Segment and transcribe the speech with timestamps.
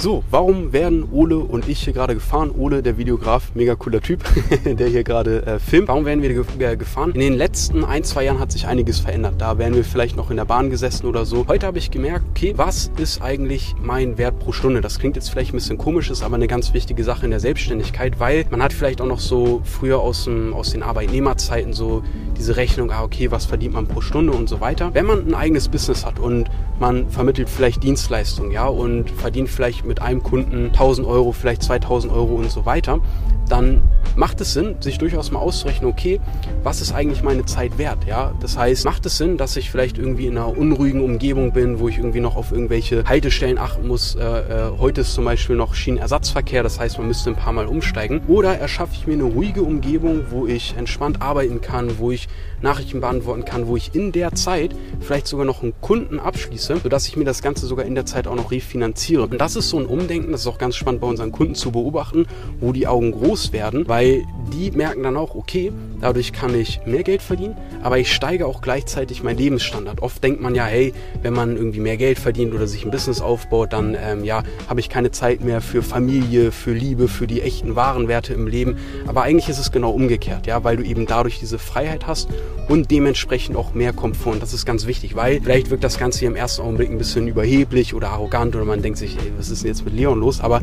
[0.00, 2.52] So, warum werden Ole und ich hier gerade gefahren?
[2.56, 4.22] Ole, der Videograf, mega cooler Typ,
[4.64, 5.88] der hier gerade äh, filmt.
[5.88, 7.10] Warum werden wir ge gefahren?
[7.14, 9.34] In den letzten ein, zwei Jahren hat sich einiges verändert.
[9.38, 11.48] Da wären wir vielleicht noch in der Bahn gesessen oder so.
[11.48, 14.82] Heute habe ich gemerkt, okay, was ist eigentlich mein Wert pro Stunde?
[14.82, 17.40] Das klingt jetzt vielleicht ein bisschen komisch, ist aber eine ganz wichtige Sache in der
[17.40, 22.04] Selbstständigkeit, weil man hat vielleicht auch noch so früher aus, dem, aus den Arbeitnehmerzeiten so
[22.36, 24.94] diese Rechnung, ah, okay, was verdient man pro Stunde und so weiter.
[24.94, 29.87] Wenn man ein eigenes Business hat und man vermittelt vielleicht Dienstleistungen, ja, und verdient vielleicht
[29.88, 33.00] mit einem Kunden 1000 Euro, vielleicht 2000 Euro und so weiter,
[33.48, 33.82] dann
[34.16, 36.20] macht es Sinn, sich durchaus mal auszurechnen, okay,
[36.62, 38.04] was ist eigentlich meine Zeit wert?
[38.06, 41.78] Ja, das heißt, macht es Sinn, dass ich vielleicht irgendwie in einer unruhigen Umgebung bin,
[41.78, 44.16] wo ich irgendwie noch auf irgendwelche Haltestellen achten muss?
[44.16, 47.66] Äh, äh, heute ist zum Beispiel noch Schienenersatzverkehr, das heißt, man müsste ein paar Mal
[47.66, 48.22] umsteigen.
[48.26, 52.28] Oder erschaffe ich mir eine ruhige Umgebung, wo ich entspannt arbeiten kann, wo ich
[52.60, 57.06] Nachrichten beantworten kann, wo ich in der Zeit vielleicht sogar noch einen Kunden abschließe, sodass
[57.06, 59.22] ich mir das Ganze sogar in der Zeit auch noch refinanziere.
[59.22, 61.70] Und das ist so ein Umdenken, das ist auch ganz spannend bei unseren Kunden zu
[61.70, 62.26] beobachten,
[62.58, 67.02] wo die Augen groß werden, weil die merken dann auch, okay, dadurch kann ich mehr
[67.02, 70.02] Geld verdienen, aber ich steige auch gleichzeitig meinen Lebensstandard.
[70.02, 73.20] Oft denkt man ja, hey, wenn man irgendwie mehr Geld verdient oder sich ein Business
[73.20, 77.42] aufbaut, dann ähm, ja, habe ich keine Zeit mehr für Familie, für Liebe, für die
[77.42, 78.76] echten wahren Werte im Leben.
[79.06, 82.28] Aber eigentlich ist es genau umgekehrt, ja, weil du eben dadurch diese Freiheit hast
[82.68, 84.32] und dementsprechend auch mehr Komfort.
[84.32, 86.98] Und das ist ganz wichtig, weil vielleicht wirkt das Ganze hier im ersten Augenblick ein
[86.98, 90.20] bisschen überheblich oder arrogant oder man denkt sich, ey, was ist denn jetzt mit Leon
[90.20, 90.40] los?
[90.40, 90.62] Aber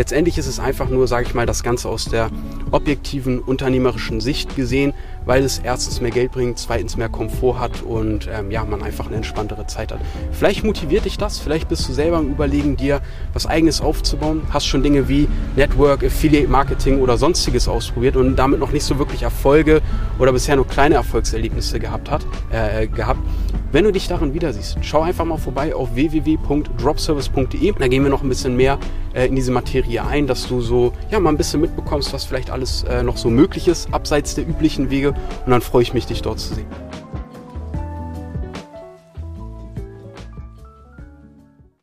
[0.00, 2.30] letztendlich ist es einfach nur, sage ich mal, das Ganze aus der
[2.70, 4.94] objektiven unternehmerischen Sicht gesehen,
[5.26, 9.08] weil es erstens mehr Geld bringt, zweitens mehr Komfort hat und ähm, ja, man einfach
[9.08, 10.00] eine entspanntere Zeit hat.
[10.32, 13.02] Vielleicht motiviert dich das, vielleicht bist du selber am Überlegen, dir
[13.34, 18.58] was eigenes aufzubauen, hast schon Dinge wie Network, Affiliate Marketing oder sonstiges ausprobiert und damit
[18.58, 19.82] noch nicht so wirklich Erfolge
[20.18, 23.20] oder bisher nur kleine Erfolgserlebnisse gehabt hat, äh, gehabt.
[23.72, 27.72] Wenn du dich darin wieder siehst, schau einfach mal vorbei auf www.dropservice.de.
[27.78, 28.78] Da gehen wir noch ein bisschen mehr
[29.14, 32.50] äh, in diese Materie ein, dass du so ja mal ein bisschen mitbekommst, was vielleicht
[32.50, 35.10] alles äh, noch so möglich ist, abseits der üblichen Wege.
[35.10, 36.66] Und dann freue ich mich, dich dort zu sehen.